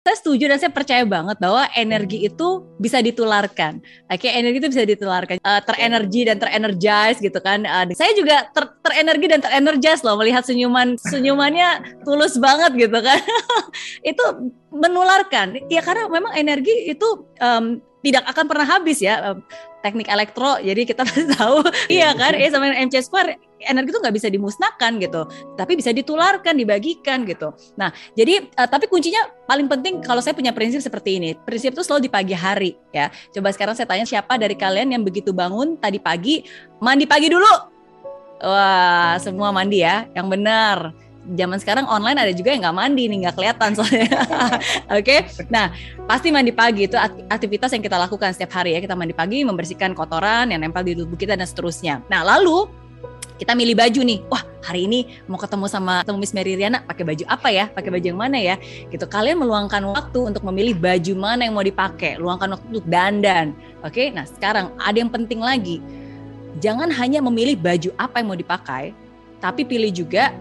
saya 0.00 0.16
setuju 0.16 0.48
dan 0.48 0.56
saya 0.56 0.72
percaya 0.72 1.04
banget 1.04 1.36
bahwa 1.36 1.68
energi 1.76 2.24
itu 2.24 2.64
bisa 2.80 3.04
ditularkan. 3.04 3.84
Oke, 4.08 4.24
okay, 4.24 4.32
energi 4.32 4.56
itu 4.64 4.72
bisa 4.72 4.84
ditularkan, 4.88 5.36
uh, 5.44 5.60
terenergi 5.60 6.24
dan 6.24 6.40
terenergize 6.40 7.20
gitu 7.20 7.36
kan. 7.44 7.68
Uh, 7.68 7.84
saya 7.92 8.16
juga 8.16 8.48
ter 8.48 8.64
terenergi 8.80 9.28
dan 9.28 9.44
terenergize 9.44 10.00
loh 10.00 10.16
melihat 10.16 10.40
senyuman 10.48 10.96
senyumannya 10.96 12.00
tulus 12.08 12.40
banget 12.40 12.88
gitu 12.88 12.96
kan. 12.96 13.20
itu 14.16 14.24
menularkan. 14.72 15.68
Ya 15.68 15.84
karena 15.84 16.08
memang 16.08 16.32
energi 16.32 16.88
itu 16.88 17.28
um, 17.44 17.84
tidak 18.00 18.24
akan 18.32 18.44
pernah 18.48 18.66
habis 18.66 18.98
ya 19.04 19.36
teknik 19.80 20.08
elektro 20.08 20.60
jadi 20.60 20.82
kita 20.84 21.04
tahu. 21.36 21.64
Iya 21.88 22.12
kan? 22.16 22.36
E 22.36 22.48
sama 22.48 22.72
mc 22.72 22.94
square 23.00 23.36
energi 23.60 23.92
itu 23.92 24.00
nggak 24.00 24.16
bisa 24.16 24.28
dimusnahkan 24.32 24.96
gitu 25.04 25.28
tapi 25.56 25.76
bisa 25.76 25.92
ditularkan 25.92 26.56
dibagikan 26.56 27.28
gitu. 27.28 27.52
Nah 27.76 27.92
jadi 28.16 28.48
uh, 28.56 28.68
tapi 28.68 28.88
kuncinya 28.88 29.28
paling 29.44 29.68
penting 29.68 30.00
kalau 30.00 30.24
saya 30.24 30.32
punya 30.32 30.52
prinsip 30.52 30.80
seperti 30.80 31.20
ini. 31.20 31.36
Prinsip 31.36 31.76
itu 31.76 31.84
selalu 31.84 32.08
di 32.08 32.10
pagi 32.12 32.34
hari 32.36 32.76
ya. 32.92 33.12
Coba 33.32 33.52
sekarang 33.52 33.76
saya 33.76 33.88
tanya 33.88 34.08
siapa 34.08 34.40
dari 34.40 34.56
kalian 34.56 34.96
yang 34.96 35.02
begitu 35.04 35.32
bangun 35.32 35.76
tadi 35.76 36.00
pagi? 36.00 36.44
Mandi 36.80 37.04
pagi 37.04 37.28
dulu! 37.28 37.52
Wah 38.40 39.20
semua 39.20 39.52
mandi 39.52 39.84
ya 39.84 40.08
yang 40.16 40.32
benar 40.32 40.96
zaman 41.20 41.58
sekarang 41.60 41.84
online 41.84 42.16
ada 42.16 42.32
juga 42.32 42.50
yang 42.50 42.64
nggak 42.64 42.76
mandi 42.76 43.04
nih 43.06 43.18
nggak 43.26 43.34
kelihatan 43.36 43.70
soalnya. 43.76 44.08
Oke, 44.96 45.04
okay? 45.04 45.20
nah 45.52 45.70
pasti 46.08 46.32
mandi 46.32 46.50
pagi 46.50 46.88
itu 46.88 46.96
aktivitas 47.28 47.76
yang 47.76 47.84
kita 47.84 48.00
lakukan 48.00 48.32
setiap 48.32 48.56
hari 48.56 48.74
ya 48.76 48.80
kita 48.80 48.96
mandi 48.96 49.12
pagi 49.12 49.44
membersihkan 49.44 49.92
kotoran 49.92 50.48
yang 50.50 50.64
nempel 50.64 50.82
di 50.82 50.96
tubuh 50.96 51.16
kita 51.20 51.36
dan 51.36 51.44
seterusnya. 51.44 52.00
Nah 52.08 52.24
lalu 52.24 52.66
kita 53.40 53.56
milih 53.56 53.72
baju 53.72 54.00
nih, 54.04 54.20
wah 54.28 54.44
hari 54.60 54.84
ini 54.84 55.08
mau 55.24 55.40
ketemu 55.40 55.64
sama 55.64 56.04
ketemu 56.04 56.18
Miss 56.20 56.36
Mary 56.36 56.52
Riana 56.60 56.84
pakai 56.84 57.08
baju 57.08 57.24
apa 57.24 57.48
ya, 57.48 57.72
pakai 57.72 57.88
baju 57.88 58.06
yang 58.12 58.20
mana 58.20 58.36
ya, 58.36 58.60
gitu. 58.92 59.08
Kalian 59.08 59.40
meluangkan 59.40 59.80
waktu 59.96 60.28
untuk 60.28 60.44
memilih 60.44 60.76
baju 60.76 61.12
mana 61.16 61.48
yang 61.48 61.56
mau 61.56 61.64
dipakai, 61.64 62.20
luangkan 62.20 62.52
waktu 62.52 62.66
untuk 62.68 62.84
dandan, 62.84 63.56
oke? 63.80 63.96
Okay? 63.96 64.12
Nah 64.12 64.28
sekarang 64.28 64.76
ada 64.76 64.92
yang 64.92 65.08
penting 65.08 65.40
lagi, 65.40 65.80
jangan 66.60 66.92
hanya 66.92 67.24
memilih 67.24 67.56
baju 67.56 67.88
apa 67.96 68.20
yang 68.20 68.28
mau 68.28 68.36
dipakai, 68.36 68.92
tapi 69.40 69.64
pilih 69.64 69.88
juga 69.88 70.36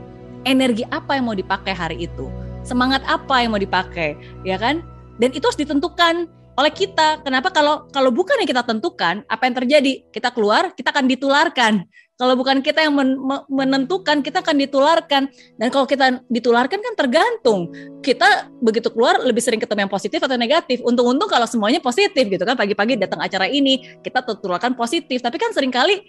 energi 0.48 0.86
apa 0.94 1.18
yang 1.18 1.32
mau 1.32 1.38
dipakai 1.38 1.74
hari 1.76 2.08
itu, 2.08 2.28
semangat 2.64 3.04
apa 3.08 3.44
yang 3.44 3.56
mau 3.56 3.62
dipakai, 3.62 4.16
ya 4.48 4.60
kan? 4.60 4.84
Dan 5.20 5.36
itu 5.36 5.44
harus 5.44 5.60
ditentukan 5.60 6.30
oleh 6.60 6.72
kita. 6.76 7.24
Kenapa 7.24 7.52
kalau 7.56 7.88
kalau 7.96 8.12
bukan 8.12 8.36
yang 8.44 8.50
kita 8.52 8.64
tentukan, 8.68 9.24
apa 9.32 9.44
yang 9.48 9.56
terjadi? 9.56 10.04
Kita 10.12 10.36
keluar, 10.36 10.76
kita 10.76 10.92
akan 10.92 11.08
ditularkan. 11.08 11.74
Kalau 12.20 12.36
bukan 12.36 12.60
kita 12.60 12.84
yang 12.84 13.00
men 13.00 13.16
menentukan, 13.48 14.20
kita 14.20 14.44
akan 14.44 14.60
ditularkan. 14.60 15.32
Dan 15.56 15.68
kalau 15.72 15.88
kita 15.88 16.20
ditularkan 16.28 16.84
kan 16.84 16.94
tergantung. 17.00 17.72
Kita 18.04 18.52
begitu 18.60 18.92
keluar 18.92 19.24
lebih 19.24 19.40
sering 19.40 19.56
ketemu 19.56 19.88
yang 19.88 19.94
positif 19.94 20.20
atau 20.20 20.36
negatif. 20.36 20.84
Untung-untung 20.84 21.32
kalau 21.32 21.48
semuanya 21.48 21.80
positif 21.80 22.28
gitu 22.28 22.44
kan. 22.44 22.60
Pagi-pagi 22.60 23.00
datang 23.00 23.24
acara 23.24 23.48
ini, 23.48 24.04
kita 24.04 24.20
tertularkan 24.20 24.76
positif. 24.76 25.24
Tapi 25.24 25.40
kan 25.40 25.56
sering 25.56 25.72
kali 25.72 26.04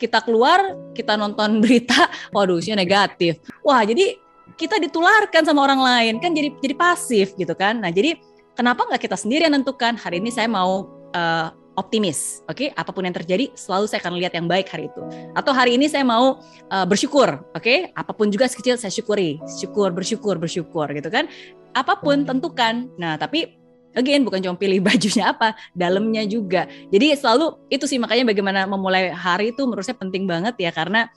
kita 0.00 0.24
keluar, 0.24 0.64
kita 0.96 1.20
nonton 1.20 1.60
berita, 1.62 2.08
waduh 2.32 2.56
negatif. 2.72 3.36
Wah, 3.66 3.84
jadi 3.84 4.16
kita 4.56 4.80
ditularkan 4.82 5.46
sama 5.46 5.62
orang 5.64 5.80
lain 5.80 6.14
kan 6.18 6.34
jadi 6.34 6.52
jadi 6.58 6.74
pasif 6.74 7.32
gitu 7.38 7.52
kan. 7.54 7.80
Nah, 7.80 7.92
jadi 7.92 8.18
kenapa 8.58 8.84
nggak 8.88 9.08
kita 9.08 9.16
sendiri 9.16 9.46
yang 9.46 9.54
nentukan 9.56 9.96
hari 9.96 10.18
ini 10.18 10.32
saya 10.32 10.50
mau 10.50 10.88
uh, 11.14 11.48
optimis, 11.78 12.44
oke? 12.50 12.60
Okay? 12.60 12.68
Apa 12.76 12.92
pun 12.92 13.08
yang 13.08 13.16
terjadi, 13.16 13.48
selalu 13.56 13.88
saya 13.88 14.04
akan 14.04 14.20
lihat 14.20 14.36
yang 14.36 14.44
baik 14.50 14.68
hari 14.68 14.92
itu. 14.92 15.00
Atau 15.32 15.56
hari 15.56 15.80
ini 15.80 15.88
saya 15.88 16.04
mau 16.04 16.42
uh, 16.68 16.86
bersyukur, 16.86 17.40
oke? 17.56 17.62
Okay? 17.62 17.88
Apa 17.96 18.12
pun 18.12 18.28
juga 18.28 18.50
sekecil 18.50 18.76
saya 18.76 18.92
syukuri, 18.92 19.40
syukur, 19.46 19.94
bersyukur, 19.94 20.36
bersyukur, 20.36 20.86
gitu 20.92 21.08
kan? 21.08 21.30
Apa 21.72 21.96
pun 21.96 22.28
tentukan. 22.28 22.90
Nah, 23.00 23.16
tapi 23.16 23.56
again 23.96 24.22
bukan 24.22 24.44
cuma 24.44 24.60
pilih 24.60 24.82
bajunya 24.88 25.32
apa, 25.32 25.56
dalamnya 25.72 26.26
juga. 26.28 26.68
Jadi 26.92 27.16
selalu 27.16 27.70
itu 27.72 27.88
sih 27.88 27.96
makanya 27.96 28.28
bagaimana 28.28 28.68
memulai 28.68 29.14
hari 29.14 29.56
itu 29.56 29.64
menurut 29.64 29.86
saya 29.86 29.96
penting 29.96 30.28
banget 30.28 30.58
ya 30.60 30.70
karena 30.74 31.08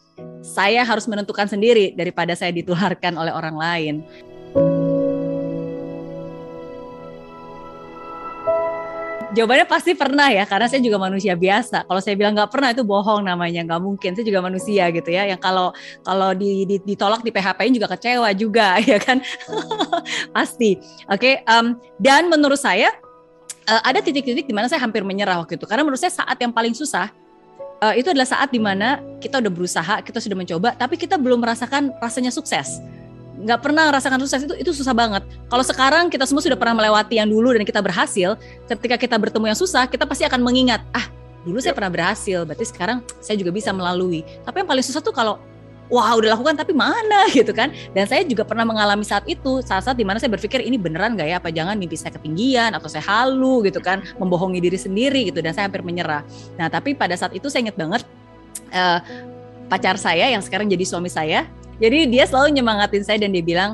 saya 0.44 0.84
harus 0.84 1.08
menentukan 1.08 1.48
sendiri 1.48 1.96
daripada 1.96 2.36
saya 2.36 2.52
ditularkan 2.52 3.16
oleh 3.16 3.32
orang 3.32 3.56
lain. 3.56 3.96
Jawabannya 9.34 9.66
pasti 9.66 9.98
pernah 9.98 10.30
ya, 10.30 10.46
karena 10.46 10.70
saya 10.70 10.78
juga 10.78 11.02
manusia 11.02 11.34
biasa. 11.34 11.90
Kalau 11.90 11.98
saya 12.06 12.14
bilang 12.14 12.38
nggak 12.38 12.54
pernah 12.54 12.70
itu 12.70 12.86
bohong 12.86 13.26
namanya, 13.26 13.66
nggak 13.66 13.82
mungkin. 13.82 14.14
Saya 14.14 14.30
juga 14.30 14.46
manusia 14.46 14.94
gitu 14.94 15.10
ya. 15.10 15.26
Yang 15.26 15.42
kalau 15.42 15.74
kalau 16.06 16.38
di, 16.38 16.70
di, 16.70 16.78
ditolak 16.86 17.26
di 17.26 17.34
PHP-in 17.34 17.74
juga 17.74 17.90
kecewa 17.98 18.30
juga, 18.38 18.78
ya 18.94 19.02
kan? 19.02 19.26
pasti. 20.30 20.78
Oke. 21.10 21.42
Okay, 21.42 21.50
um, 21.50 21.82
dan 21.98 22.30
menurut 22.30 22.62
saya 22.62 22.94
uh, 23.66 23.82
ada 23.82 24.06
titik-titik 24.06 24.46
di 24.46 24.54
mana 24.54 24.70
saya 24.70 24.86
hampir 24.86 25.02
menyerah 25.02 25.42
waktu 25.42 25.58
itu. 25.58 25.66
Karena 25.66 25.82
menurut 25.82 25.98
saya 25.98 26.14
saat 26.14 26.38
yang 26.38 26.54
paling 26.54 26.78
susah 26.78 27.10
uh, 27.84 27.94
itu 28.00 28.08
adalah 28.16 28.28
saat 28.28 28.48
di 28.56 28.64
mana 28.64 29.04
kita 29.20 29.44
udah 29.44 29.52
berusaha, 29.52 29.96
kita 30.00 30.24
sudah 30.24 30.40
mencoba, 30.40 30.72
tapi 30.80 30.96
kita 30.96 31.20
belum 31.20 31.44
merasakan 31.44 31.92
rasanya 32.00 32.32
sukses 32.32 32.80
nggak 33.44 33.60
pernah 33.60 33.92
merasakan 33.92 34.24
sukses 34.24 34.48
itu 34.48 34.56
itu 34.56 34.72
susah 34.72 34.96
banget. 34.96 35.26
Kalau 35.52 35.66
sekarang 35.68 36.08
kita 36.08 36.24
semua 36.24 36.40
sudah 36.40 36.56
pernah 36.56 36.80
melewati 36.80 37.20
yang 37.20 37.28
dulu 37.28 37.52
dan 37.52 37.68
kita 37.68 37.84
berhasil, 37.84 38.40
ketika 38.72 38.96
kita 38.96 39.20
bertemu 39.20 39.52
yang 39.52 39.60
susah, 39.60 39.84
kita 39.90 40.08
pasti 40.08 40.24
akan 40.24 40.40
mengingat, 40.40 40.80
ah 40.96 41.12
dulu 41.44 41.60
saya 41.60 41.76
pernah 41.76 41.92
berhasil, 41.92 42.48
berarti 42.48 42.66
sekarang 42.72 43.04
saya 43.20 43.36
juga 43.36 43.52
bisa 43.52 43.76
melalui. 43.76 44.24
Tapi 44.48 44.64
yang 44.64 44.70
paling 44.70 44.86
susah 44.86 45.04
tuh 45.04 45.12
kalau 45.12 45.44
wah 45.94 46.18
udah 46.18 46.34
lakukan 46.34 46.58
tapi 46.58 46.74
mana? 46.74 47.30
Gitu 47.38 47.54
kan. 47.54 47.70
Dan 47.94 48.10
saya 48.10 48.26
juga 48.26 48.42
pernah 48.42 48.66
mengalami 48.66 49.06
saat 49.06 49.30
itu, 49.30 49.62
saat-saat 49.62 49.94
di 49.94 50.02
mana 50.02 50.18
saya 50.18 50.34
berpikir 50.34 50.66
ini 50.66 50.82
beneran 50.82 51.14
gak 51.14 51.30
ya, 51.30 51.38
apa 51.38 51.54
jangan 51.54 51.78
mimpi 51.78 51.94
saya 51.94 52.18
ketinggian 52.18 52.74
atau 52.74 52.90
saya 52.90 53.06
halu? 53.06 53.62
Gitu 53.70 53.78
kan, 53.78 54.02
membohongi 54.18 54.58
diri 54.58 54.82
sendiri 54.82 55.30
gitu 55.30 55.46
dan 55.46 55.54
saya 55.54 55.70
hampir 55.70 55.86
menyerah. 55.86 56.26
Nah 56.58 56.66
tapi 56.74 56.98
pada 56.98 57.14
saat 57.14 57.38
itu 57.38 57.46
saya 57.54 57.70
ingat 57.70 57.78
banget 57.78 58.02
uh, 58.74 59.00
pacar 59.70 59.96
saya 59.96 60.30
yang 60.30 60.42
sekarang 60.42 60.68
jadi 60.68 60.86
suami 60.86 61.08
saya 61.08 61.48
jadi 61.82 62.06
dia 62.06 62.24
selalu 62.30 62.62
nyemangatin 62.62 63.02
saya 63.02 63.18
dan 63.22 63.34
dia 63.34 63.42
bilang 63.42 63.74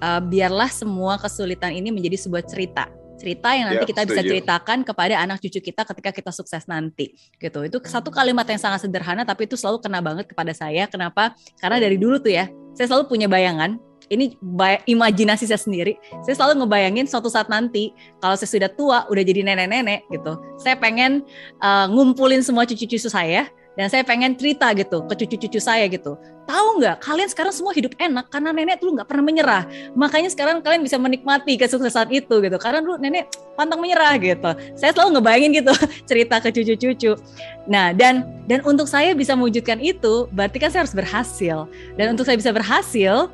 e, 0.00 0.08
biarlah 0.24 0.70
semua 0.72 1.20
kesulitan 1.20 1.74
ini 1.76 1.92
menjadi 1.92 2.16
sebuah 2.16 2.44
cerita 2.48 2.88
cerita 3.14 3.54
yang 3.54 3.70
nanti 3.70 3.84
ya, 3.86 3.90
kita 3.90 4.02
bisa 4.06 4.22
ceritakan 4.22 4.82
kepada 4.82 5.20
anak 5.22 5.38
cucu 5.40 5.60
kita 5.62 5.86
ketika 5.86 6.10
kita 6.10 6.30
sukses 6.34 6.66
nanti 6.66 7.14
gitu. 7.38 7.62
Itu 7.64 7.78
satu 7.82 8.10
kalimat 8.10 8.46
yang 8.46 8.60
sangat 8.60 8.86
sederhana 8.86 9.22
tapi 9.22 9.46
itu 9.46 9.54
selalu 9.54 9.80
kena 9.80 10.02
banget 10.02 10.26
kepada 10.30 10.52
saya. 10.52 10.86
Kenapa? 10.90 11.34
Karena 11.58 11.78
dari 11.78 11.96
dulu 11.96 12.18
tuh 12.20 12.34
ya 12.34 12.50
saya 12.74 12.90
selalu 12.90 13.10
punya 13.10 13.26
bayangan. 13.30 13.78
Ini 14.04 14.36
imajinasi 14.84 15.48
saya 15.48 15.56
sendiri. 15.56 15.96
Saya 16.28 16.36
selalu 16.36 16.60
ngebayangin 16.60 17.08
suatu 17.08 17.32
saat 17.32 17.48
nanti 17.48 17.88
kalau 18.20 18.36
saya 18.36 18.52
sudah 18.52 18.70
tua 18.76 18.98
udah 19.08 19.22
jadi 19.24 19.40
nenek-nenek 19.48 20.04
gitu. 20.12 20.36
Saya 20.60 20.76
pengen 20.76 21.24
uh, 21.64 21.88
ngumpulin 21.88 22.44
semua 22.44 22.68
cucu-cucu 22.68 23.08
saya 23.08 23.48
dan 23.74 23.90
saya 23.90 24.06
pengen 24.06 24.38
cerita 24.38 24.70
gitu 24.72 25.02
ke 25.06 25.14
cucu-cucu 25.18 25.58
saya 25.58 25.86
gitu. 25.90 26.14
Tahu 26.46 26.78
nggak, 26.78 27.02
kalian 27.02 27.26
sekarang 27.26 27.50
semua 27.50 27.74
hidup 27.74 27.96
enak 27.98 28.30
karena 28.30 28.54
nenek 28.54 28.78
dulu 28.78 29.00
nggak 29.00 29.08
pernah 29.10 29.24
menyerah. 29.26 29.62
Makanya 29.98 30.30
sekarang 30.30 30.62
kalian 30.62 30.86
bisa 30.86 30.94
menikmati 31.00 31.58
kesuksesan 31.58 32.12
itu 32.14 32.38
gitu. 32.38 32.56
Karena 32.60 32.84
dulu 32.84 33.02
nenek 33.02 33.34
pantang 33.58 33.82
menyerah 33.82 34.14
gitu. 34.20 34.50
Saya 34.78 34.94
selalu 34.94 35.18
ngebayangin 35.18 35.50
gitu 35.58 35.72
cerita 36.10 36.38
ke 36.38 36.54
cucu-cucu. 36.54 37.18
Nah 37.66 37.90
dan 37.90 38.28
dan 38.46 38.62
untuk 38.62 38.86
saya 38.86 39.10
bisa 39.16 39.34
mewujudkan 39.34 39.82
itu, 39.82 40.30
berarti 40.30 40.62
kan 40.62 40.70
saya 40.70 40.86
harus 40.86 40.94
berhasil. 40.94 41.66
Dan 41.98 42.14
untuk 42.14 42.28
saya 42.28 42.38
bisa 42.38 42.54
berhasil, 42.54 43.32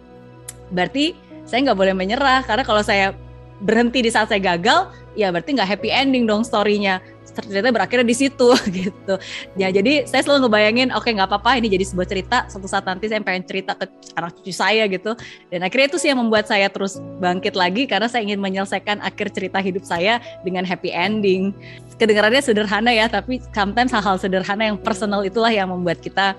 berarti 0.73 1.13
saya 1.45 1.69
nggak 1.69 1.79
boleh 1.79 1.93
menyerah. 1.93 2.47
Karena 2.49 2.65
kalau 2.65 2.81
saya 2.81 3.13
berhenti 3.61 4.01
di 4.01 4.09
saat 4.09 4.33
saya 4.33 4.41
gagal, 4.41 4.89
ya 5.19 5.29
berarti 5.29 5.53
nggak 5.53 5.69
happy 5.69 5.91
ending 5.93 6.25
dong 6.25 6.47
storynya 6.47 7.03
ternyata 7.33 7.71
berakhirnya 7.73 8.07
di 8.07 8.17
situ 8.17 8.49
gitu. 8.83 9.15
Ya 9.57 9.71
jadi 9.71 10.05
saya 10.07 10.23
selalu 10.27 10.47
ngebayangin 10.47 10.89
oke 10.93 11.07
okay, 11.07 11.17
nggak 11.17 11.29
apa-apa 11.31 11.59
ini 11.59 11.71
jadi 11.71 11.85
sebuah 11.87 12.07
cerita 12.09 12.37
suatu 12.51 12.67
saat 12.67 12.85
nanti 12.87 13.09
saya 13.09 13.23
pengen 13.23 13.47
cerita 13.47 13.73
ke 13.79 13.87
anak 14.19 14.37
cucu 14.41 14.53
saya 14.53 14.85
gitu. 14.91 15.17
Dan 15.49 15.65
akhirnya 15.67 15.87
itu 15.91 15.99
sih 15.99 16.09
yang 16.13 16.21
membuat 16.21 16.51
saya 16.51 16.69
terus 16.69 16.99
bangkit 17.23 17.55
lagi 17.55 17.87
karena 17.89 18.07
saya 18.11 18.27
ingin 18.27 18.43
menyelesaikan 18.43 19.01
akhir 19.01 19.33
cerita 19.33 19.59
hidup 19.63 19.83
saya 19.87 20.19
dengan 20.43 20.67
happy 20.67 20.91
ending. 20.93 21.55
Kedengarannya 22.01 22.41
sederhana 22.41 22.91
ya, 22.97 23.13
tapi 23.13 23.45
sometimes 23.53 23.93
hal-hal 23.93 24.17
sederhana 24.17 24.73
yang 24.73 24.81
personal 24.81 25.21
itulah 25.21 25.53
yang 25.53 25.69
membuat 25.69 26.01
kita 26.01 26.33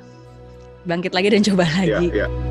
bangkit 0.90 1.14
lagi 1.14 1.28
dan 1.30 1.42
coba 1.54 1.64
iya, 1.70 1.74
lagi. 1.78 2.08
Yeah, 2.10 2.26
yeah. 2.26 2.51